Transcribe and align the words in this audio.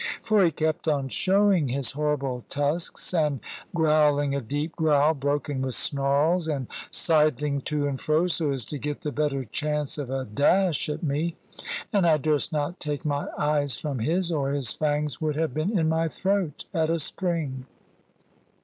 For 0.23 0.43
he 0.43 0.49
kept 0.49 0.87
on 0.87 1.09
showing 1.09 1.67
his 1.67 1.91
horrible 1.91 2.41
tusks, 2.49 3.13
and 3.13 3.39
growling 3.75 4.33
a 4.33 4.41
deep 4.41 4.75
growl 4.75 5.13
broken 5.13 5.61
with 5.61 5.75
snarls, 5.75 6.47
and 6.47 6.65
sidling 6.89 7.61
to 7.69 7.87
and 7.87 8.01
fro, 8.01 8.25
so 8.25 8.49
as 8.49 8.65
to 8.65 8.79
get 8.79 9.01
the 9.01 9.11
better 9.11 9.43
chance 9.43 9.99
of 9.99 10.09
a 10.09 10.25
dash 10.25 10.89
at 10.89 11.03
me; 11.03 11.35
and 11.93 12.07
I 12.07 12.17
durst 12.17 12.51
not 12.51 12.79
take 12.79 13.05
my 13.05 13.27
eyes 13.37 13.77
from 13.79 13.99
his, 13.99 14.31
or 14.31 14.49
his 14.53 14.71
fangs 14.71 15.21
would 15.21 15.35
have 15.35 15.53
been 15.53 15.77
in 15.77 15.87
my 15.87 16.07
throat 16.07 16.65
at 16.73 16.89
a 16.89 16.97
spring. 16.97 17.67